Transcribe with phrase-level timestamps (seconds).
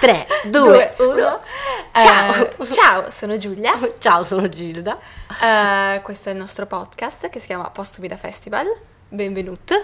[0.00, 1.40] 3, 2, 1.
[1.92, 3.74] Ciao, ciao, sono Giulia.
[3.98, 4.98] Ciao, sono Gilda.
[5.42, 8.66] Eh, questo è il nostro podcast che si chiama Postumi da Festival.
[9.10, 9.74] Benvenuto.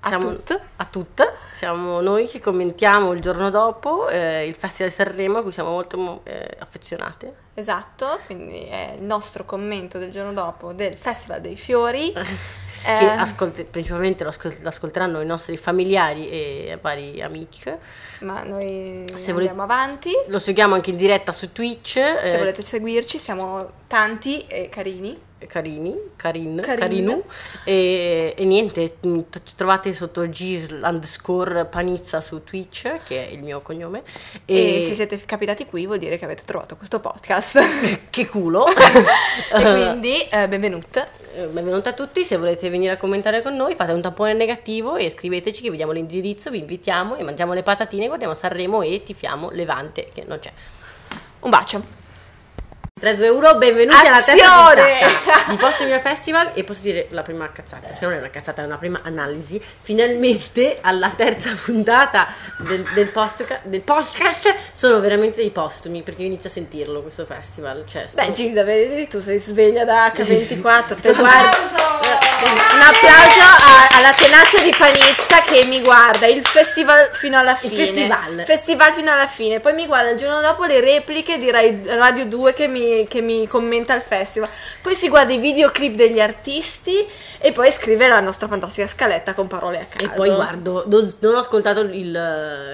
[0.00, 0.60] A tutte.
[0.76, 1.32] A tutte.
[1.52, 5.70] Siamo noi che commentiamo il giorno dopo eh, il Festival di Sanremo a cui siamo
[5.70, 7.34] molto mo- eh, affezionate.
[7.54, 12.12] Esatto, quindi è il nostro commento del giorno dopo del Festival dei Fiori.
[12.82, 17.70] Che Eh, ascolte- principalmente lo, ascol- lo ascolteranno i nostri familiari e vari amici.
[18.20, 20.12] ma noi Se andiamo volete- avanti.
[20.28, 21.92] Lo seguiamo anche in diretta su Twitch.
[21.92, 25.28] Se eh, volete seguirci, siamo tanti e carini.
[25.46, 26.78] Carini, Carin, Carin.
[26.78, 27.24] Carinu
[27.64, 33.40] e, e niente, mm, ci trovate sotto G underscore Panizza su Twitch che è il
[33.42, 34.02] mio cognome
[34.44, 37.58] E, se siete capitati qui vuol dire che avete trovato questo podcast.
[38.10, 38.66] che culo
[39.50, 41.06] e quindi eh, benvenuto.
[41.32, 44.96] Eh, benvenuti a tutti, se volete venire a commentare con noi fate un tampone negativo
[44.96, 49.48] e scriveteci che vediamo l'indirizzo, vi invitiamo e mangiamo le patatine, guardiamo Sanremo e tifiamo
[49.50, 50.50] Levante che non c'è
[51.40, 51.99] Un bacio.
[53.00, 54.98] 3, 2, 1, benvenuti alla terza Azione!
[54.98, 58.28] puntata di Posto Mia Festival e posso dire la prima cazzata, cioè non è una
[58.28, 59.58] cazzata, è una prima analisi.
[59.80, 62.26] Finalmente alla terza puntata
[62.58, 67.24] del, del, post- del podcast sono veramente dei postumi perché io inizio a sentirlo questo
[67.24, 67.84] festival.
[67.88, 71.56] Cioè, sono- Beh, Gilda, vedi, tu sei sveglia da H24, te guardi.
[72.42, 77.74] Un applauso a- alla tenacia di Panizza che mi guarda il festival fino alla fine.
[77.84, 78.42] festival.
[78.46, 79.60] Festival fino alla fine.
[79.60, 83.20] Poi mi guarda il giorno dopo le repliche di Rai- Radio 2 che mi, che
[83.20, 84.48] mi commenta il festival.
[84.80, 87.06] Poi si guarda i videoclip degli artisti
[87.42, 90.04] e poi scrive la nostra fantastica scaletta con parole a caso.
[90.06, 91.90] E poi guardo, non, non ho ascoltato il,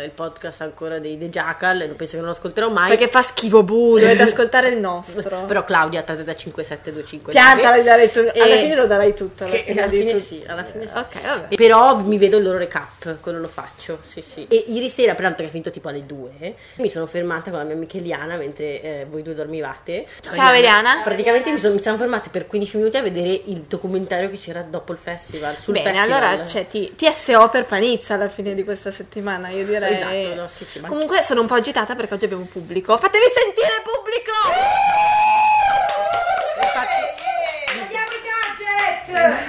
[0.05, 2.89] il podcast ancora dei The Jackal, e penso che non lo ascolterò mai.
[2.91, 5.43] Perché fa schifo, bu, dovete ascoltare il nostro.
[5.47, 7.33] Però Claudia, da 5725.
[7.33, 9.45] Pianta, la darai tu- alla E- fine lo darai tutto.
[9.45, 10.97] alla Che, fine alla di fine sì, alla fine sì.
[10.97, 11.55] Ok, vabbè.
[11.57, 14.47] Però mi vedo il loro recap, quello lo faccio, sì sì.
[14.49, 17.65] E ieri sera, peraltro che è finito tipo alle 2, mi sono fermata con la
[17.65, 20.07] mia amica Eliana mentre eh, voi due dormivate.
[20.21, 21.01] Ciao, Eliana.
[21.03, 24.63] Praticamente mi, sono, mi siamo fermate per 15 minuti a vedere il documentario che c'era
[24.63, 26.23] dopo il festival, sul Bene, festival.
[26.23, 29.95] allora cioè, ti, TSO per Panizza alla fine di questa settimana, io direi.
[29.95, 32.97] Esatto, no, sì, sì, ma- Comunque sono un po' agitata perché oggi abbiamo pubblico.
[32.97, 34.33] Fatevi sentire pubblico!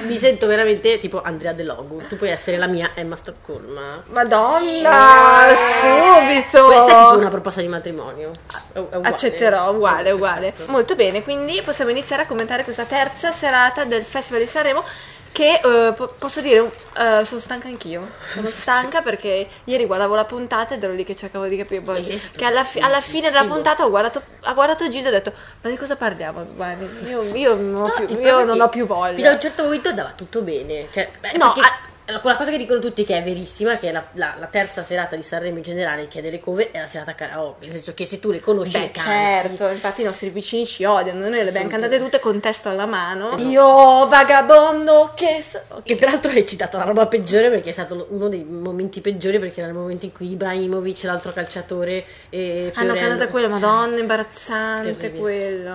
[0.05, 2.05] Mi sento veramente tipo Andrea De Logu.
[2.07, 4.03] Tu puoi essere la mia Emma Stoccolma.
[4.07, 5.47] Madonna,
[5.81, 6.65] subito!
[6.65, 8.31] Questa è tipo una proposta di matrimonio.
[8.73, 9.07] Uguale.
[9.07, 10.49] Accetterò, uguale, uguale.
[10.51, 10.71] Perfetto.
[10.71, 14.83] Molto bene, quindi possiamo iniziare a commentare questa terza serata del Festival di Sanremo
[15.37, 18.09] che eh, po- posso dire, eh, sono stanca anch'io.
[18.33, 21.81] Sono stanca perché ieri guardavo la puntata ed ero lì che cercavo di capire.
[21.81, 25.11] poi- stato che alla, fi- alla fine della puntata ho guardato, ho guardato Gildo e
[25.11, 26.43] ho detto, ma di cosa parliamo?
[26.55, 29.13] Guardi, io, io non, ho No, più, il io non ho più voglia.
[29.13, 30.87] Fino a un certo momento andava tutto bene.
[30.91, 31.79] Cioè, beh, No, perché a-
[32.21, 35.15] quella cosa che dicono tutti che è verissima, che è la, la- la terza serata
[35.17, 37.65] di Sanremo in generale, che è delle cover, è la serata karaoke.
[37.65, 39.09] Nel senso che se tu le conosci Beh, le canti.
[39.09, 42.85] certo, infatti i nostri vicini ci odiano, noi le abbiamo cantate tutte con testo alla
[42.85, 43.35] mano.
[43.39, 45.59] Io vagabondo che so...
[45.83, 49.59] Che peraltro hai citato la roba peggiore perché è stato uno dei momenti peggiori perché
[49.59, 55.11] era il momento in cui Ibrahimovic, l'altro calciatore e Hanno Fiorello- cantato quello, madonna, imbarazzante
[55.13, 55.71] quello.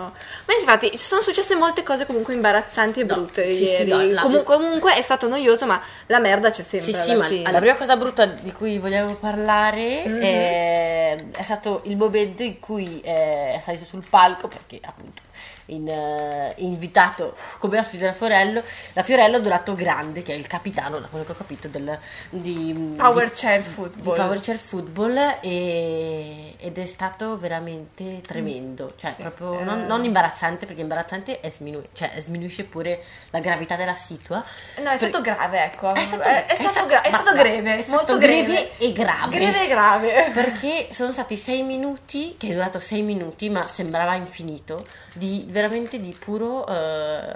[0.47, 3.91] Ma infatti ci sono successe molte cose comunque imbarazzanti e No, brutte sì, sì, ieri.
[3.91, 6.93] no, la- Comu- comunque è stato noioso, ma la merda c'è sempre.
[6.93, 7.53] Sì, sì, ma fine.
[7.53, 10.21] la prima cosa brutta di cui volevo parlare Mhm.
[10.21, 15.22] è, è stato il momento in cui eh, è salito sul palco perché appunto
[15.67, 18.63] in, eh, invitato come ospite da Fiorello,
[18.93, 21.99] da Fiorello Dorato Grande, che è il capitano, da quello che ho capito, del,
[22.31, 24.17] di, Power di- chair football.
[24.17, 29.65] Power Chair Football e- ed è stato veramente tremendo, cioè Sì, proprio eh.
[29.65, 34.45] non, non imbarazzante perché imbarazzante è sminu- cioè, sminuisce pure la gravità della situa.
[34.83, 35.93] No, è stato grave, ecco.
[35.95, 38.71] È stato, è, è stato, gra- è stato greve, è molto greve greve.
[38.79, 39.37] e grave.
[39.39, 40.31] Greve e grave.
[40.33, 44.85] Perché sono stati sei minuti, che è durato sei minuti, ma sembrava infinito,
[45.23, 46.73] di veramente di puro eh,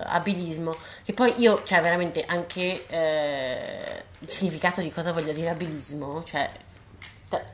[0.06, 0.74] abilismo.
[1.04, 6.48] Che poi io, cioè veramente anche eh, il significato di cosa voglio dire abilismo, cioè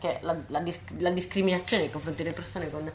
[0.00, 2.90] che la, la dis- la discriminazione nei confronti delle persone con,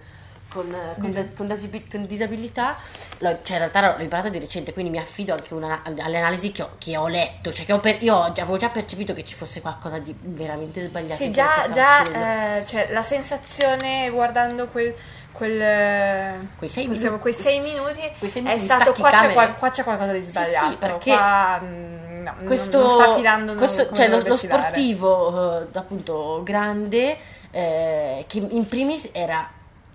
[0.49, 2.77] con, eh, con, da- con dasi- disabilità,
[3.19, 6.51] l'ho- cioè in realtà l'ho imparato di recente, quindi mi affido anche una- alle analisi
[6.51, 9.23] che ho, che ho letto, cioè che ho per- io ho avevo già percepito che
[9.23, 11.21] ci fosse qualcosa di veramente sbagliato.
[11.21, 14.93] Sì, già, già eh, cioè, la sensazione guardando quel,
[15.37, 17.17] quel, Quei sei minuti.
[17.19, 20.11] quei sei minuti Quei sei è minuti di stato qua c'è, qual- qua c'è qualcosa
[20.11, 24.21] di sì, sbagliato perché qua mm, no, non- questo, non sta filando questo- cioè, lo,
[24.25, 27.17] lo sportivo eh, appunto grande
[27.51, 29.49] eh, che in primis era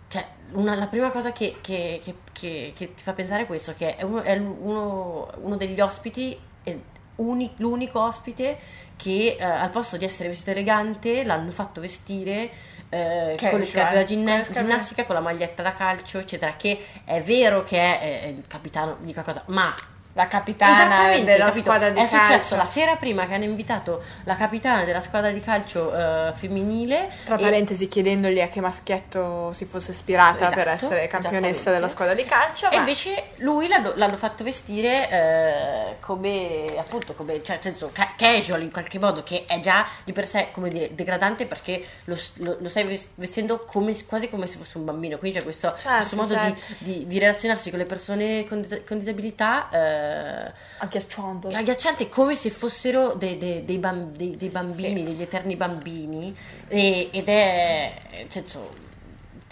[0.09, 3.97] cioè una- la prima cosa che, che- che- che- ti fa pensare è questo che
[3.97, 6.83] è uno, è uno- uno degli ospiti e-
[7.17, 8.59] uni- l'unico ospite
[8.97, 12.51] che eh, al posto di essere vestito elegante l'hanno fatto vestire
[12.89, 16.55] eh, con le scarpe da ginna- ginnastica, con la maglietta da calcio, eccetera.
[16.57, 19.75] Che è vero che è, è il capitano di qualcosa, ma
[20.15, 22.17] La capitana della squadra di è calcio.
[22.27, 27.09] successo la sera prima che hanno invitato la capitana della squadra di calcio eh, femminile
[27.25, 32.13] Tra parentesi, chiedendogli a che maschietto si fosse ispirata per Esatto, essere campionessa della squadra
[32.15, 32.71] di calcio.
[32.71, 38.13] E invece lui l'hanno, l'hanno fatto vestire eh, come appunto come cioè nel senso ca-
[38.15, 42.19] casual in qualche modo che è già di per sé come dire degradante perché lo,
[42.41, 45.71] lo- lo stai ves- vestendo come, quasi come se fosse un bambino quindi c'è questo,
[45.71, 46.61] Certo, questo modo certo.
[46.79, 49.69] di, di- di relazionarsi con le persone con, con disabilità
[50.03, 51.49] eh, agghiacciando.
[51.49, 55.05] agghiacciante come se fossero dei, dei- dei bam- dei- bambini, Sì.
[55.05, 56.37] degli eterni bambini
[56.69, 57.93] e- ed è
[58.29, 58.91] senso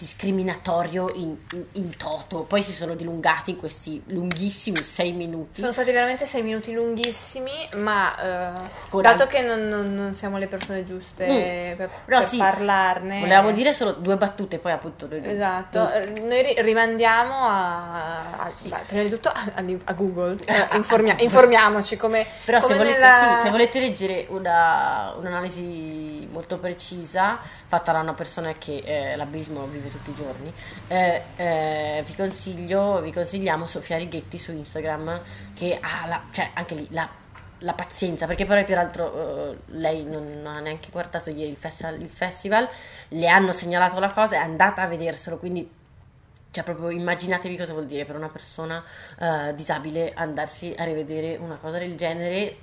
[0.01, 2.39] discriminatorio in, in- in toto.
[2.43, 5.61] Poi si sono dilungati in questi lunghissimi sei minuti.
[5.61, 8.69] Sono stati veramente sei minuti lunghissimi, ma eh,
[9.01, 11.77] dato anche- che non, non- non siamo le persone giuste Mm.
[11.77, 13.19] per, per sì, parlarne.
[13.19, 18.51] volevamo dire solo due battute poi appunto noi- Esatto, eh, noi ri- rimandiamo a, a-
[18.63, 19.53] beh, prima di tutto a,
[19.85, 24.25] a Google, Eh, informia- informiamoci come, Però se come volete, nella- sì, se volete leggere
[24.29, 27.37] una- un'analisi molto precisa
[27.67, 30.51] fatta da una persona che eh, l'abilismo vive tutti i giorni,
[30.87, 35.21] eh, eh, vi consiglio, vi consigliamo Sofia Righetti su Instagram
[35.53, 37.07] che ha la, cioè anche lì la,
[37.59, 42.09] la pazienza, perché poi peraltro eh, lei non ha neanche guardato ieri il festival, il
[42.09, 42.67] festival,
[43.09, 45.79] le hanno segnalato la cosa, è andata a vederselo, quindi
[46.51, 48.83] cioè, proprio immaginatevi cosa vuol dire per una persona
[49.17, 52.57] eh, disabile andarsi a rivedere una cosa del genere,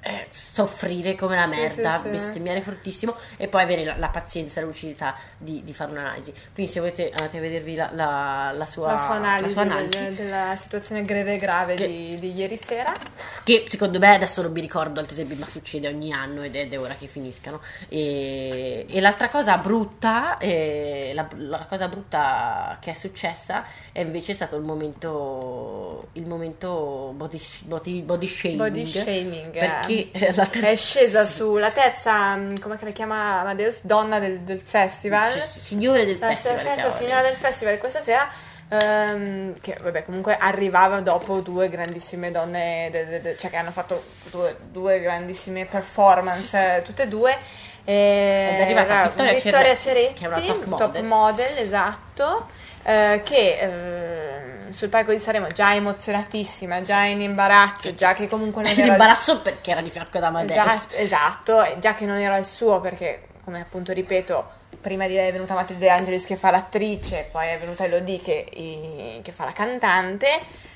[0.00, 2.10] eh, soffrire come la merda, sì, sì.
[2.10, 6.32] bestemmiare fortissimo e poi avere la, la pazienza e la lucidità di, di fare un'analisi.
[6.54, 9.98] Quindi, se volete, andate a vedervi la, la- la sua, la sua analisi, sua analisi,
[10.02, 12.92] del- della situazione greve e grave Che- di, di ieri sera.
[13.42, 16.60] che secondo me adesso non mi ricordo altri esempi, ma succede ogni anno ed è,
[16.60, 17.60] ed è ora che finiscano.
[17.88, 24.32] E, e l'altra cosa brutta, eh, la, la cosa brutta che è successa è invece
[24.34, 28.58] stato il momento, il momento body, body, body shaming.
[28.58, 29.50] Body shaming,
[29.88, 34.40] Eh, la terza- È scesa sulla terza, mh, come che la chiama Amadeus, donna del,
[34.40, 35.32] del festival.
[35.32, 36.56] Cioè, signore del La festival.
[36.56, 36.94] terza cavolo.
[36.94, 38.28] signora del festival questa sera.
[38.70, 43.70] ehm, che vabbè comunque arrivava dopo due grandissime donne de- de- de- cioè che hanno
[43.70, 47.34] fatto due, due grandissime performance eh, tutte e due
[47.84, 51.56] e Ed è arrivata era Vittoria Vittoria Ceretti, Ceretti che è una top model.
[51.56, 52.48] esatto
[52.82, 54.17] eh, che ehm,
[54.70, 58.88] sul palco di Sanremo già emozionatissima già in imbarazzo già che comunque non era il
[58.88, 60.56] l'imbarazzo perché era di fianco da Amadeus.
[60.58, 64.50] Esatto, esatto, già che non era il suo perché, come appunto ripeto,
[64.80, 68.20] prima di lei è venuta Matilde De Angelis che fa l'attrice, poi è venuta Elodie
[68.20, 70.28] che, i- che fa la cantante,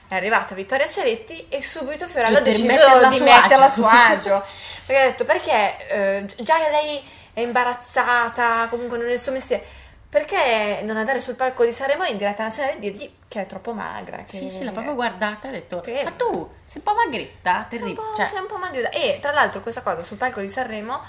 [0.09, 4.43] è arrivata Vittoria Ceretti e subito Fiorello ha deciso di metterla a suo agio.
[4.85, 7.03] Perché ha detto, perché eh, già che lei
[7.33, 9.65] è imbarazzata, comunque non è il suo mestiere,
[10.13, 13.73] perché non andare sul palco di Sanremo in diretta nazionale e dirgli che è troppo
[13.73, 14.23] magra?
[14.27, 17.65] Sì, sì, l'ha proprio guardata e ha detto: Che- Ma tu sei un po' magretta,
[17.67, 18.03] terribile.
[18.17, 18.91] Cioè, sei un po' magrita.
[18.91, 21.01] E tra l'altro questa cosa sul palco di Sanremo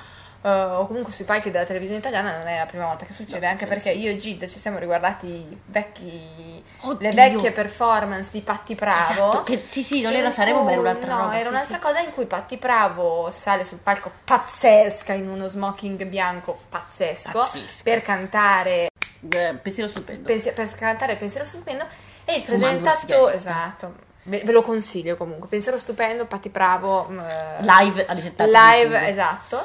[0.42, 3.46] eh, o comunque sui palchi della televisione italiana non è la prima volta che succede,
[3.46, 6.64] No, anche perché io e Gilda ci siamo riguardati vecchi,
[7.00, 9.12] le vecchie performance di Patti Bravo.
[9.12, 11.76] Esatto, che- sì, sì, non era Sanremo, ma era un'altra no, roba, era sì, un'altra
[11.76, 11.82] sì.
[11.82, 17.82] cosa in cui Patti Bravo sale sul palco pazzesca in uno smoking bianco pazzesco, Pazzesco.
[17.84, 18.88] per cantare
[19.32, 20.24] eh, pensiero stupendo.
[20.24, 21.86] pensi- per cantare Pensiero Stupendo
[22.26, 28.06] e il presentatore esatto ve, ve lo consiglio comunque Pensiero Stupendo Patti Bravo eh, Live
[28.06, 29.62] alle 70 live esatto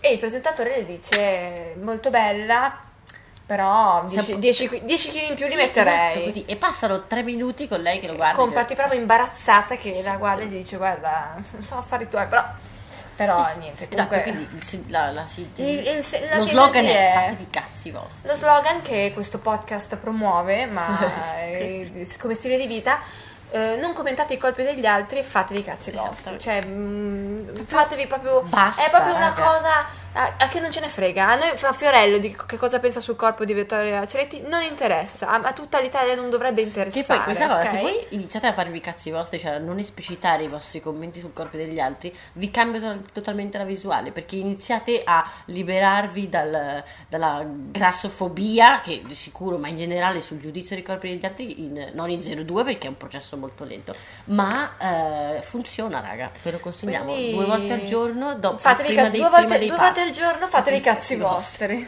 [0.00, 2.82] e il presentatore le dice molto bella
[3.46, 6.50] però Siamo- 10 kg in più Sì, li metterei esatto.
[6.52, 8.36] E passano tre minuti con lei che lo guarda.
[8.36, 12.26] con Patti Bravo imbarazzata che la guarda e gli dice guarda non sono affari tuoi
[12.26, 12.44] però
[13.18, 15.68] però niente Esatto, comunque quindi il la, la sintesi.
[15.68, 18.28] Il- il- la lo slogan è, è- fatevi i cazzi vostri.
[18.28, 20.86] Lo slogan che questo podcast promuove, ma
[22.20, 23.00] come stile di vita,
[23.50, 26.08] eh, non commentate i colpi degli altri e fatevi i cazzi Esatto.
[26.10, 26.38] vostri.
[26.38, 28.42] Cioè, mm, fatevi proprio.
[28.42, 29.42] Basta, è proprio una raga.
[29.42, 29.86] cosa
[30.18, 31.30] a, a che non ce ne frega.
[31.30, 35.28] A noi, a Fiorello, di che cosa pensa sul corpo di Vittoria Ceretti, non interessa.
[35.28, 37.00] A, a tutta l'Italia non dovrebbe interessare.
[37.02, 37.68] Che poi questa cosa, ok?
[37.68, 41.20] se voi iniziate a farvi i cazzi vostri, cioè a non esplicitare i vostri commenti
[41.20, 46.82] sul corpo degli altri, vi cambia to- totalmente la visuale, perché iniziate a liberarvi dal-
[47.08, 51.90] dalla grassofobia, che di sicuro, ma in generale sul giudizio dei corpi degli altri, in-
[51.94, 53.94] non in 0,2 perché è un processo molto lento,
[54.26, 59.02] ma eh, funziona, raga, ve lo consigliamo, Quindi- due volte al giorno, dopo, Fatevi prima
[59.04, 61.86] ca- dei, due, prima volte, dei due volte al giorno fatevi i cazzi vostri.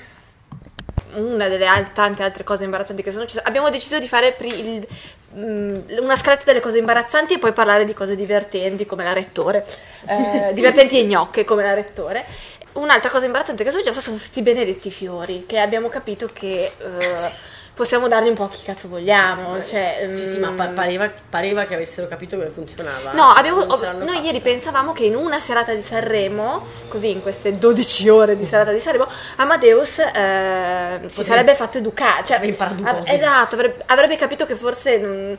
[1.15, 3.43] Una delle al- tante altre cose imbarazzanti che sono successe.
[3.45, 4.87] Abbiamo deciso di fare pri- il
[5.35, 9.67] mm, una scaletta delle cose imbarazzanti e poi parlare di cose divertenti come la rettore,
[10.07, 12.25] eh, divertenti e gnocche come la rettore.
[12.73, 16.73] Un'altra cosa imbarazzante che è successa sono stati i benedetti fiori, che abbiamo capito che
[16.79, 17.31] eh,
[17.75, 19.63] possiamo darli un po' a chi cazzo vogliamo.
[19.65, 23.13] Cioè, Sì, sì, ma mm, pa- pareva, pareva che avessero capito come funzionava.
[23.13, 24.21] No, abbiamo- l'hanno noi fatta.
[24.21, 28.71] ieri pensavamo che in una serata di Sanremo, così in queste 12 ore di serata
[28.71, 32.25] di Sanremo, Amadeus eh, si sarebbe fatto educare.
[32.25, 35.35] Cioè, Avrebbe imparato av- esatto, avrebbe, avrebbe capito che forse mm,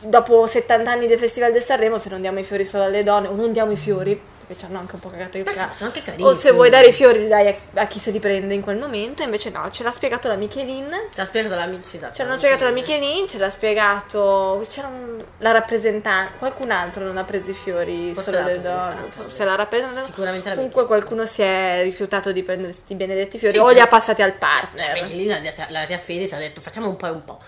[0.00, 3.28] dopo 70 anni del Festival del Sanremo, se non diamo i fiori solo alle donne,
[3.28, 5.74] o non diamo i fiori, perché ci hanno anche un po' cagato i cazzo.
[5.74, 6.22] sono anche carini.
[6.22, 8.62] O se vuoi dare i fiori, li dai a, a chi se li prende in
[8.62, 9.22] quel momento.
[9.22, 10.88] Invece no, ce l'ha spiegato la Michelin.
[11.12, 11.96] Ci ha spiegato l'amici.
[11.96, 14.64] Esatto, Ce l'hanno spiegato la Michelin, ce l'ha spiegato.
[14.68, 16.38] C'era un- la rappresentante.
[16.38, 19.10] Qualcun altro non ha preso i fiori Forse solo la le donne.
[19.10, 20.06] Forse la rappresentante.
[20.06, 23.80] Sicuramente la Comunque qualcuno si è rifiutato di prendere questi benedetti fiori Sì, o li
[23.80, 24.92] ha passati al partner.
[24.94, 27.38] Perché lì la, la, la tia Fedez ha detto facciamo un po' e un po'.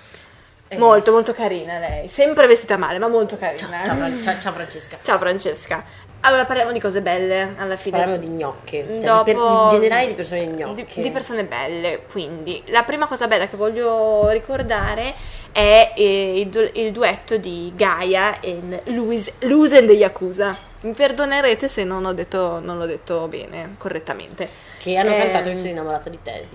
[0.69, 2.07] Eh, Molto, molto carina lei.
[2.07, 3.69] Sempre vestita male, ma molto carina.
[3.85, 4.99] Ciao, ciao- ciao Francesca.
[5.03, 5.85] Ciao Francesca.
[6.23, 7.97] Allora parliamo di cose belle alla fine.
[7.99, 8.85] Parliamo di gnocche.
[8.87, 10.85] Cioè, Dopo- di per- in generale di persone gnocche.
[10.95, 15.15] Di, di persone belle, quindi la prima cosa bella che voglio ricordare
[15.53, 20.55] è eh, il, du- il duetto di Gaia e Louis, Luz and the Yakuza.
[20.83, 24.49] Mi perdonerete se non, ho detto, non l'ho detto bene, correttamente.
[24.79, 26.47] Che hanno Ehm, cantato che sono innamorata di te.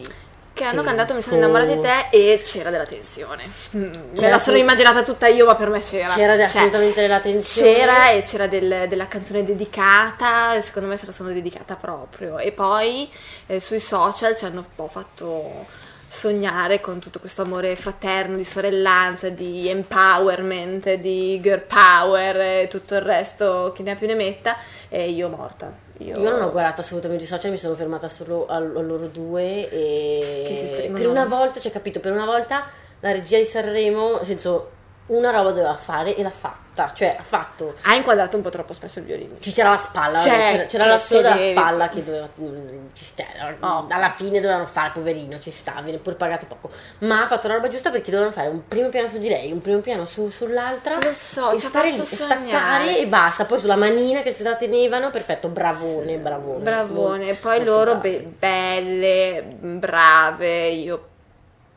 [0.56, 3.44] Che hanno cantato Mi sono innamorata di te e c'era della tensione.
[3.76, 6.14] Mm, Me C'era la sono immaginata tutta io, ma per me c'era.
[6.14, 7.74] C'era Cioè, assolutamente della tensione.
[7.74, 12.38] C'era e c'era del- della canzone dedicata, secondo me se la sono dedicata proprio.
[12.40, 13.12] E poi
[13.48, 15.66] eh, sui social ci hanno un po' fatto
[16.08, 22.96] sognare con tutto questo amore fraterno, di sorellanza, di empowerment, di girl power e tutto
[22.96, 24.56] il resto che ne ha più ne metta.
[24.88, 25.84] E io morta.
[26.00, 29.08] Io, Io non ho guardato assolutamente i social, mi sono fermata solo a, a loro
[29.08, 32.66] due e Che si per una volta, cioè capito, per una volta
[33.00, 34.72] la regia di Sanremo, nel senso,
[35.08, 38.74] una roba doveva fare e l'ha fatta, cioè ha fatto Ha inquadrato un po' troppo
[38.74, 39.36] spesso il violino.
[39.40, 43.04] ci c'era la spalla, Cioè, c'era, c'era la sola della spalla che doveva mm, ci
[43.06, 43.24] sta,
[43.62, 43.88] Oh.
[43.90, 47.56] alla fine dovevano fare poverino, ci sta, viene pure pagato poco, ma ha fatto la
[47.56, 50.30] roba giusta perché dovevano fare un primo piano su di lei, un primo piano su-
[50.30, 52.46] sull'altra Lo so, e ci ha stare fatto lì, e sognare.
[52.48, 56.64] staccare e basta, poi sulla manina che se la tenevano, perfetto, bravone, bravone.
[56.64, 61.08] Bravone, poi loro be- belle, brave, io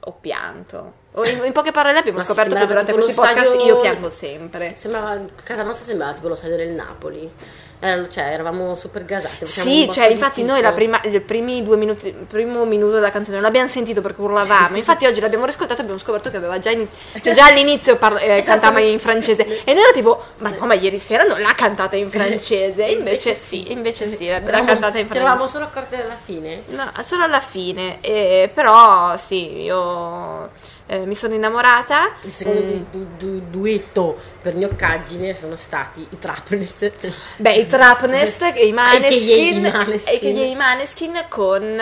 [0.00, 0.93] ho pianto.
[1.12, 4.09] O in, in poche parole abbiamo Ma scoperto che durante questi podcast stadio- io piango
[4.11, 4.75] sempre.
[4.76, 7.31] Sembrava, casa nostra sembrava tipo lo stadio del Napoli.
[7.80, 12.08] Era- cioè, eravamo super un Sì, cioè, infatti noi la prima, i primi due minuti,
[12.08, 14.76] il primo minuto della canzone non l'abbiamo sentito perché urlavamo.
[14.76, 16.87] Infatti oggi l'abbiamo riscoltato e abbiamo scoperto che aveva già, in-
[17.23, 19.62] cioè, già all'inizio par- eh, cantava in francese.
[19.64, 22.85] E noi era tipo, ma no, ma ieri sera non l'ha cantata in francese.
[22.87, 25.52] E invece sì, invece sì, l'ha cantata in Ci eravamo francese.
[25.52, 26.62] solo accorte alla fine.
[26.70, 30.50] No, solo alla fine, eh, però sì, io
[30.90, 32.14] eh, mi sono innamorata.
[32.23, 32.68] Il secondo Mm.
[32.68, 36.90] du- du- du- duetto per gnoccaggine sono stati i Trapness.
[37.37, 41.78] Beh, i Trapnest e i Maneskin, e che gli- i Maneskin con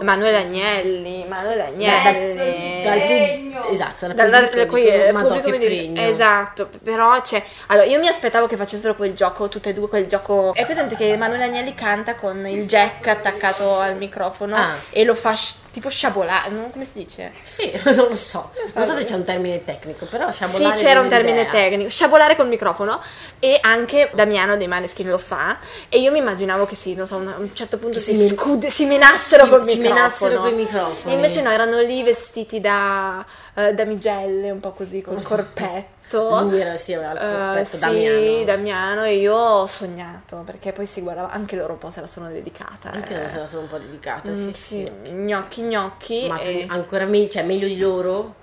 [0.00, 2.82] Manuele Agnelli, Manuele Agnelli.
[2.82, 6.00] Dal pub- esatto, dal Dal- pubblico eh, "Madò, pubblico che mi dice- fregno".
[6.02, 10.06] esatto però c'è allora io mi aspettavo che facessero quel gioco tutte e due quel
[10.06, 14.74] gioco è presente che Emanuele Agnelli canta con il jack attaccato al microfono Ah.
[14.90, 15.34] e lo fa
[15.76, 18.50] tipo sciabolare non come si dice Sì, non lo so.
[18.72, 21.50] Non so se c'è un termine tecnico, però sì sciabolare c'era un termine l'idea.
[21.52, 23.02] tecnico sciabolare col microfono
[23.38, 25.58] e anche Damiano dei Maneskin lo fa
[25.90, 28.70] e io mi immaginavo che sì non so a un certo punto si, si scude-
[28.70, 31.12] si menassero si- col si microfono menassero coi microfoni.
[31.12, 33.22] e invece no erano lì vestiti da
[33.54, 37.78] eh, damigelle un po' così col corpetto Lui era, sì, aveva il Eh, corpetto, sì,
[37.78, 38.44] Damiano.
[38.44, 42.06] Damiano e io ho sognato perché poi si guardava anche loro un po' se la
[42.06, 42.90] sono dedicata.
[42.92, 43.16] Anche eh.
[43.18, 44.90] loro se la sono un po' dedicata, Mm, sì, sì.
[45.12, 48.34] gnocchi gnocchi Ma e- ancora meglio, cioè meglio di loro,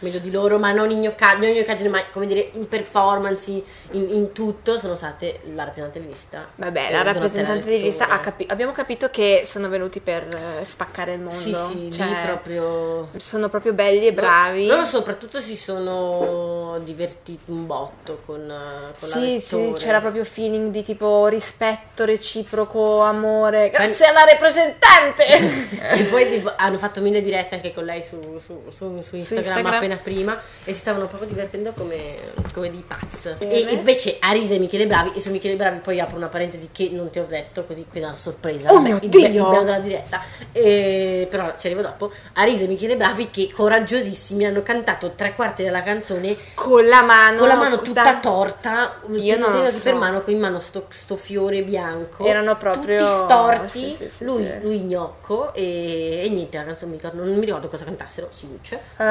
[0.00, 4.78] meglio di loro, ma non in gnoccaggine, ma come dire in performance, in, in tutto,
[4.78, 6.46] sono state la rappresentante di lista.
[6.56, 10.22] Vabbè, e la rappresentante di lista ha capi- abbiamo capito che sono venuti per
[10.60, 11.34] eh, spaccare il mondo.
[11.34, 13.08] Sì, sì, cioè, proprio...
[13.16, 14.66] Sono proprio belli e bravi.
[14.66, 19.78] Loro soprattutto si sono divertiti un botto con, eh, con la Sì, sì, Lettore.
[19.80, 23.70] c'era proprio feeling di tipo rispetto reciproco, amore.
[23.70, 25.24] Grazie alla rappresentante!
[25.80, 29.58] e poi tipo, hanno fatto mille dirette anche con lei su, su- su- su Instagram,
[29.58, 29.64] Instagram.
[29.84, 32.16] Appena prima e si stavano proprio divertendo come,
[32.52, 33.28] come dei pazz.
[33.38, 33.52] Bene.
[33.52, 36.88] E invece Arisa e Michele Bravi, e su Michele Bravi poi apro una parentesi che
[36.92, 38.70] non ti ho detto, così qui da una sorpresa.
[38.72, 39.20] Oh mio Dio!
[39.20, 40.22] bello della diretta.
[40.52, 42.10] E- però ci arrivo dopo.
[42.34, 47.38] Arisa e Michele Bravi che coraggiosissimi hanno cantato tre quarti della canzone con la mano.
[47.38, 49.98] con la mano tutta da- torta, Io non lo tenendoti per so.
[49.98, 52.24] mano con in mano sto, sto fiore bianco.
[52.24, 56.92] Erano proprio- tutti storti, sì, sì, sì, lui, lui gnocco e, e niente, la canzone
[56.92, 59.02] mi ricordo- non mi ricordo cosa cantassero, Sinch, Eh, però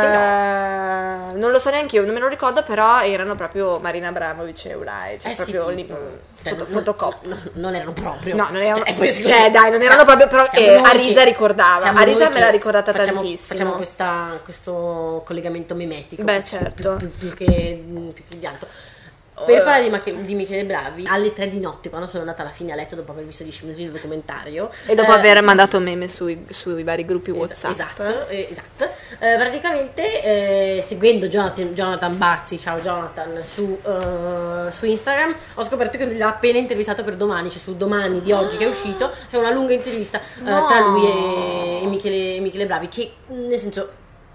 [1.35, 4.69] non lo so neanche io, non me lo ricordo, però erano proprio Marina Abramovic e
[4.69, 5.99] Eurai, cioè Eh sì, proprio tipo, lì,
[6.43, 7.29] cioè, foto, non- fotocopia.
[7.29, 8.35] no, non erano proprio.
[8.35, 12.29] No, non erano, Cioè, cioè, dai, non erano proprio, però eh, Arisa che- ricordava, Arisa
[12.29, 13.47] me l'ha ricordata facciamo, tantissimo.
[13.47, 16.23] Facciamo questa- questo collegamento mimetico.
[16.23, 16.95] Beh, più- certo.
[16.97, 18.67] Più, più che, più che di altro.
[19.35, 19.57] Per Eh.
[19.57, 22.71] parlare di, Mache- di Michele Bravi, alle 3 di notte, quando sono andata alla fine
[22.71, 26.07] a letto dopo aver visto 10 minuti di documentario, E dopo eh, aver mandato meme
[26.07, 27.71] sui, sui vari gruppi Es- WhatsApp.
[27.71, 28.83] Esatto, eh, esatto.
[29.19, 35.97] Eh, praticamente eh, seguendo Jonathan, Jonathan Bazzi, ciao Jonathan, su, eh, su Instagram ho scoperto
[35.97, 39.11] che lui l'ha appena intervistato per domani, cioè su domani di oggi che è uscito,
[39.31, 40.67] c'è una lunga intervista eh, No.
[40.67, 43.89] tra lui e, e Michele, Michele Bravi che nel senso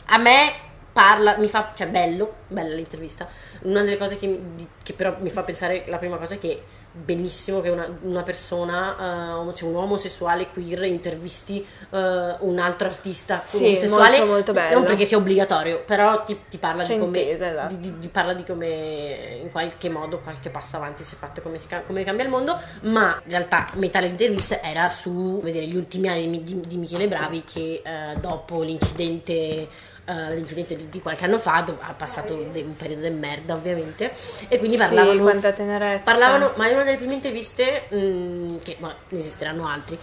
[0.06, 0.52] a me
[0.98, 3.28] parla, mi fa, cioè bello, bella l'intervista,
[3.62, 6.60] una delle cose che, mi- che però mi fa pensare, la prima cosa è che
[6.90, 12.88] bellissimo che una, una persona, omo- cioè un uomo omosessuale queer intervisti eh, un altro
[12.88, 14.78] artista Sì, omosessuale, molto, molto bello.
[14.78, 17.74] non perché sia obbligatorio, però ti, ti parla C'è di come, intesa, esatto.
[17.76, 21.58] di, di- parla di come in qualche modo qualche passo avanti si è fatto, come,
[21.58, 26.08] si come cambia il mondo, ma in realtà metà dell'intervista era su vedere gli ultimi
[26.08, 29.68] anni di, di- Michele Bravi che eh, dopo l'incidente
[30.08, 33.52] eh, l'incidente di, di qualche anno fa dove ha passato de- un periodo di merda
[33.52, 34.10] ovviamente
[34.48, 36.02] e quindi Sì, parlavano quanta tenerezza.
[36.02, 39.98] Parlavano, ma è una delle prime interviste, mh, che ma ne esisteranno altri,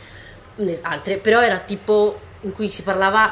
[0.57, 3.31] ne- altre, però era tipo in cui si parlava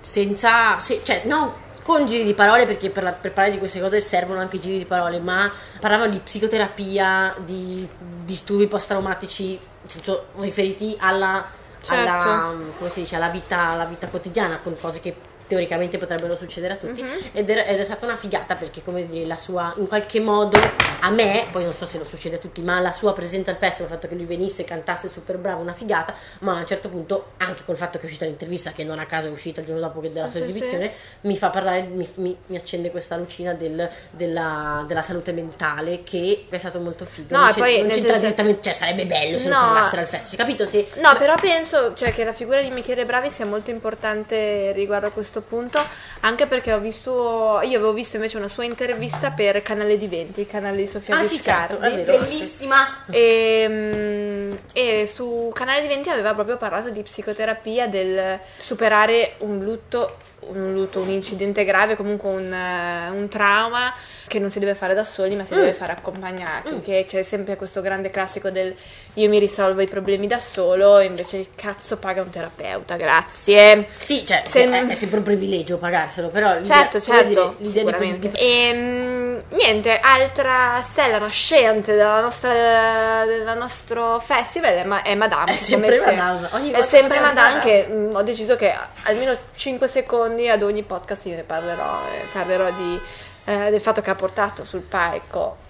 [0.00, 3.80] senza, se- cioè non con giri di parole, perché per, la- per parlare di queste
[3.80, 5.50] cose servono anche giri di parole, ma
[5.80, 7.86] parlavano di psicoterapia, di
[8.24, 9.50] disturbi post-traumatici,
[9.82, 11.46] nel senso, riferiti alla,
[11.80, 12.10] Certo.
[12.10, 15.14] alla, come si dice, alla vita, alla vita quotidiana, con cose che
[15.48, 19.26] teoricamente potrebbero succedere a tutti ed, era- ed è stata una figata perché come dire
[19.26, 20.60] la sua in qualche modo
[21.00, 23.56] a me poi non so se lo succede a tutti ma la sua presenza al
[23.56, 26.88] festival il fatto che lui venisse cantasse super bravo una figata ma a un certo
[26.88, 29.66] punto anche col fatto che è uscita l'intervista che non a caso è uscita il
[29.66, 32.90] giorno dopo che della Sì, sua sì, esibizione mi fa parlare mi, mi- mi accende
[32.90, 37.52] questa lucina del- della, della salute mentale che è stato molto figo No, non e
[37.54, 39.54] c'è- poi, non c'entra senso- direttamente cioè sarebbe bello se No.
[39.60, 40.66] lo parlassero al festival capito?
[40.68, 45.06] Se, No, però penso cioè, che la figura di Michele Bravi sia molto importante riguardo
[45.06, 45.80] a questo punto,
[46.20, 50.40] anche perché ho visto, io avevo visto invece una sua intervista per Canale di 20,
[50.40, 51.74] il canale di Sofia ah sì Viscardi.
[51.80, 53.04] certo è vero Bellissima!
[53.10, 59.62] E, mm, e su Canale di 20 aveva proprio parlato di psicoterapia, del superare un
[59.62, 63.92] lutto, un, lutto, un incidente grave, comunque un, eh, un trauma
[64.26, 65.58] che non si deve fare da soli ma si Mm.
[65.58, 68.74] deve fare accompagnati, che c'è sempre questo grande classico del
[69.14, 73.86] io mi risolvo i problemi da solo e invece il cazzo paga un terapeuta, grazie.
[74.04, 78.28] Sì, cioè, Se- è, è sempre un privilegio pagarselo, però l'idea- Certo, certo, dire, sicuramente.
[78.30, 85.14] di- E mm, niente, altra stella nascente della nostra, del nostro festival è, Ma- è
[85.14, 85.52] Madame.
[85.52, 87.60] È sempre Madame, ogni È sempre Madame Madame.
[87.60, 92.00] che mm, ho deciso che almeno 5 secondi ad ogni podcast io ne parlerò.
[92.12, 93.00] e parlerò di,
[93.44, 95.66] eh, del fatto che ha portato sul palco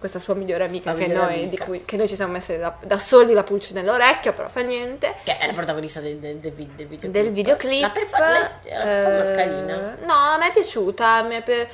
[0.00, 1.50] questa sua migliore amica, La che migliore noi, amica.
[1.50, 4.62] di cui, che noi ci siamo messi da, da soli la pulce nell'orecchio, però fa
[4.62, 5.14] niente.
[5.22, 7.04] Che è la protagonista del, del, del, del videoclip.
[7.12, 7.80] del videoclip.
[7.82, 11.22] La perfa- lei era una eh, no, a me è piaciuta.
[11.22, 11.68] mi è pi-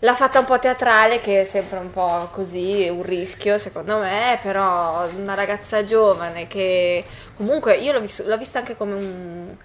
[0.00, 4.38] L'ha fatta un po' teatrale, che è sempre un po' così, un rischio secondo me,
[4.42, 7.02] però una ragazza giovane che
[7.34, 9.56] comunque io l'ho, visto- l'ho vista anche come un,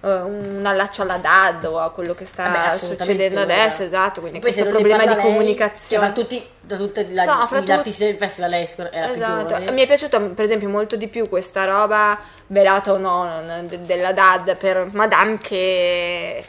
[0.00, 4.20] eh, un allaccio alla DAD o a quello che sta Vabbè, assolutamente, succedendo adesso, esatto,
[4.20, 6.04] quindi questo problema di lei, comunicazione.
[6.04, 9.72] cioè, fra tutti, da tutti la, No, fra gli artisti del festival lei più Esatto,
[9.72, 14.56] mi è piaciuta per esempio molto di più questa roba velata o no della DAD
[14.56, 16.44] per Madame che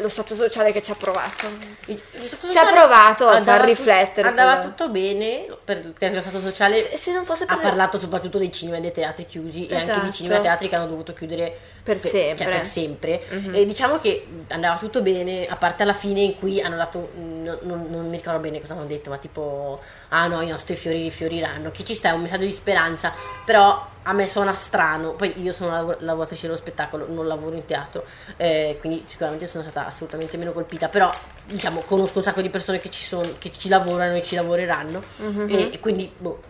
[0.00, 1.46] lo stato sociale che ci ha provato.
[1.86, 6.90] Ci ha provato a far riflettere Andava sulla- tutto bene per- perché lo stato sociale
[6.90, 9.74] Se- se non fosse ha per- parlato soprattutto dei cinema e dei teatri chiusi e
[9.74, 10.06] anche Esatto.
[10.06, 12.30] di cinema e teatri che hanno dovuto chiudere Per sempre.
[12.32, 12.36] Mhm.
[12.36, 13.22] cioè, per sempre.
[13.52, 17.58] E diciamo che andava tutto bene, a parte alla fine in cui hanno dato, non,
[17.62, 21.02] non- non mi ricordo bene cosa hanno detto, ma tipo, ah no, i nostri fiori
[21.02, 21.70] rifioriranno.
[21.70, 23.12] Chi ci sta è un messaggio di speranza,
[23.44, 25.12] però a me suona strano.
[25.14, 28.04] Poi io sono lav- lavoratrice dello spettacolo, non lavoro in teatro,
[28.36, 31.10] eh, quindi sicuramente sono stata assolutamente meno colpita, però
[31.44, 35.02] diciamo conosco un sacco di persone che ci, sono, che ci lavorano e ci lavoreranno
[35.16, 35.46] Mhm.
[35.48, 36.42] e, e quindi boh,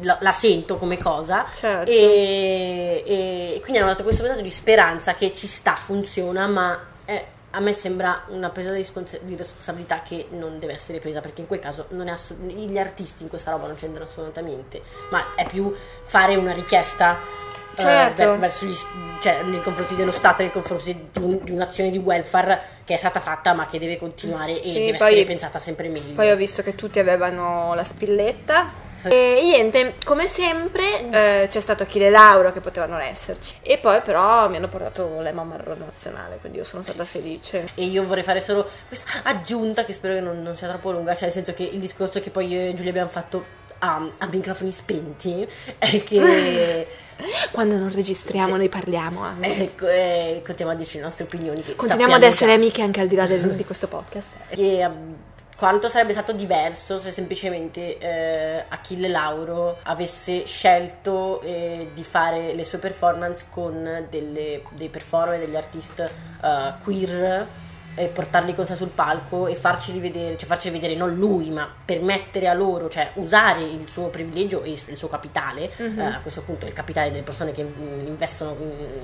[0.00, 1.90] la, la sento come cosa Certo.
[1.90, 7.24] e, e quindi hanno dato questo messaggio di speranza che ci sta, funziona, ma è-
[7.54, 11.42] a me sembra una presa di, responsa- di responsabilità che non deve essere presa perché
[11.42, 15.34] in quel caso non è asso- gli artisti in questa roba non c'entrano assolutamente, ma
[15.34, 17.16] è più fare una richiesta
[17.74, 18.16] eh, Certo.
[18.16, 18.74] ver- verso gli,
[19.20, 22.98] cioè, nei confronti dello Stato, nei confronti di, un- di un'azione di welfare che è
[22.98, 26.14] stata fatta ma che deve continuare e Sì, deve poi- essere pensata sempre meglio.
[26.14, 31.82] Poi ho visto che tutti avevano la spilletta E niente, come sempre eh, c'è stato
[31.82, 33.54] Achille Lauro che potevano esserci.
[33.62, 37.68] E poi però mi hanno portato l'Emma Marrone nazionale, quindi io sono stata felice.
[37.74, 41.12] E io vorrei fare solo questa aggiunta che spero che non, non sia troppo lunga,
[41.14, 44.26] cioè nel senso che il discorso che poi io e Giulia abbiamo fatto a, a
[44.30, 45.46] microfoni spenti
[45.78, 46.86] è che
[47.52, 48.56] Quando non registriamo Sì.
[48.56, 49.56] noi parliamo anche.
[49.62, 51.62] ecco, eh, continuiamo a dirci le nostre opinioni.
[51.76, 54.28] Continuiamo ad essere amiche anche al di là del- di questo podcast.
[54.48, 55.14] che um,
[55.62, 62.64] quanto sarebbe stato diverso se semplicemente eh, Achille Lauro avesse scelto eh, di fare le
[62.64, 67.46] sue performance con delle- dei performer, degli artist eh, queer
[67.94, 71.70] e portarli con sé sul palco e farci rivedere, cioè farci vedere non lui, ma
[71.84, 75.98] permettere a loro, cioè usare il suo privilegio e il suo, il suo capitale, Mhm.
[75.98, 78.56] eh, a questo punto il capitale delle persone che mm, investono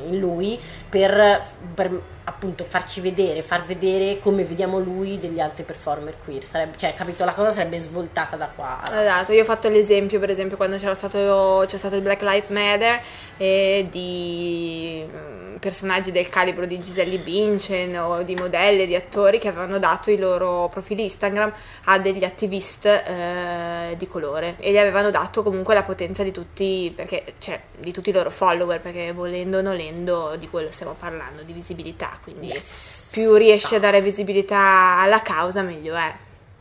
[0.09, 1.43] in, lui, per,
[1.75, 6.45] per, appunto farci vedere, far vedere come vediamo lui degli altri performer queer.
[6.45, 8.81] Sarebbe, cioè, capito, la cosa sarebbe svoltata da qua.
[8.91, 12.49] Esatto, io ho fatto l'esempio per esempio quando c'era stato, c'è stato il Black Lives
[12.51, 13.01] Matter
[13.37, 19.49] e di mm, personaggi del calibro di Giselle Bündchen o di modelli, di attori che
[19.49, 21.53] avevano dato i loro profili Instagram
[21.85, 26.93] a degli attivist eh, di colore e gli avevano dato comunque la potenza di tutti,
[26.95, 31.43] perché, cioè, di tutti i loro follower, perché volendo o nolendo di quello stiamo parlando,
[31.43, 33.09] di visibilità, quindi Yes.
[33.11, 36.15] più riesci a dare visibilità alla causa meglio è.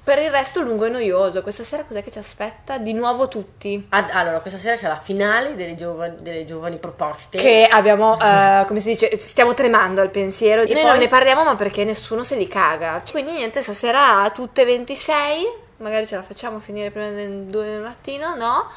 [0.08, 1.42] Per il resto lungo e noioso.
[1.42, 2.78] Questa sera cos'è che ci aspetta?
[2.78, 3.86] Di nuovo tutti.
[3.90, 7.38] Ad- allora, questa sera c'è la finale delle giovani, delle giovani proposte.
[7.38, 10.62] Che abbiamo, eh, come si dice, stiamo tremando al pensiero.
[10.62, 13.04] E Noi poi- non ne parliamo ma perché nessuno se li caga.
[13.12, 15.46] Quindi niente, stasera a tutte 26.
[15.80, 18.72] Magari ce la facciamo finire prima del 2 del mattino, no?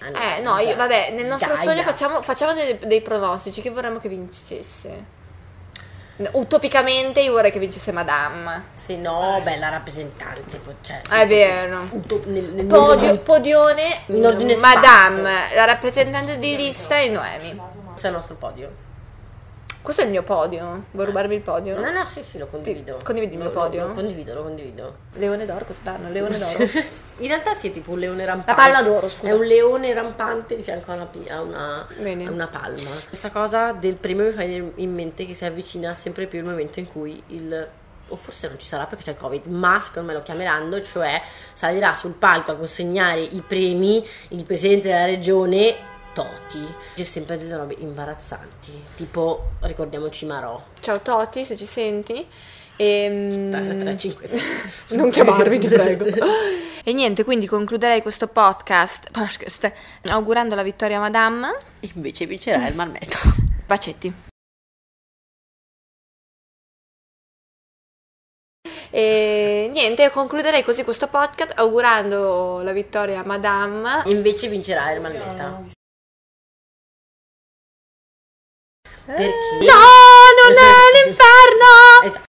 [0.00, 0.74] Ah, no, eh, no, io, dai.
[0.74, 5.20] vabbè, nel nostro Dai, sogno facciamo, facciamo dei, dei pronostici che vorremmo che vincesse.
[6.32, 8.66] Utopicamente io vorrei che vincesse Madame.
[8.74, 10.60] Se no, beh, la rappresentante.
[10.80, 11.84] Cioè, È vero.
[12.26, 17.60] Nel, nel Podio, mondo- podione, in ordine Madame, la rappresentante di lista e Noemi.
[17.86, 18.90] Questo è il nostro podio.
[19.82, 20.84] Questo è il mio podio.
[20.92, 21.78] Vuoi rubarmi il podio?
[21.80, 22.98] No, no, sì, sì, lo condivido.
[22.98, 23.88] Sì, condividi il mio Lo- podio?
[23.88, 24.96] Lo, condivido, lo condivido.
[25.14, 26.08] Leone d'oro, cosa danno?
[26.08, 26.62] Leone d'oro.
[27.18, 28.62] In realtà sì, è tipo un leone rampante.
[28.62, 29.32] La palma d'oro, scusa.
[29.32, 32.90] È un leone rampante di fianco a una, a una, a una palma.
[33.08, 36.78] Questa cosa del premio mi fa in mente che si avvicina sempre più il momento
[36.78, 37.68] in cui il
[38.08, 41.20] o forse non ci sarà perché c'è il covid, ma secondo me lo chiameranno, cioè
[41.54, 45.76] salirà sul palco a consegnare i premi il presidente della regione
[46.12, 46.66] Toti.
[46.94, 50.62] C'è sempre delle robe imbarazzanti, tipo ricordiamoci Marò.
[50.80, 52.26] Ciao Toti, se ci senti.
[52.76, 54.40] Ehm, 3, 5, 6.
[54.96, 56.04] Non chiamarmi, ti prego.
[56.84, 59.72] E niente, quindi concluderei questo podcast, podcast
[60.06, 61.56] augurando la vittoria a Madame.
[61.94, 63.18] Invece vincerà il Marmetto.
[63.66, 64.12] Bacetti.
[68.90, 74.02] E niente, concluderei così questo podcast augurando la vittoria a Madame.
[74.06, 75.60] Invece vincerà il Marmetta.
[79.04, 79.24] Perché?
[79.60, 79.82] No,
[80.38, 81.72] non è l'inferno!
[82.04, 82.30] Esatto.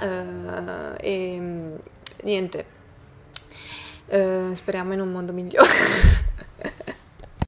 [0.00, 1.40] Eh, e
[2.22, 2.66] niente.
[4.08, 5.68] Eh, speriamo in un mondo migliore.